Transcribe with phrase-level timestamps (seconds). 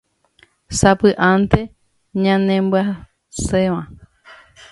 [0.77, 1.59] sapy'ánte
[2.21, 3.81] ñanemyasẽva